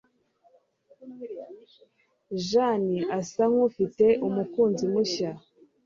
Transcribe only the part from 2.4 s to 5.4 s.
Jane asa nkufite umukunzi mushya.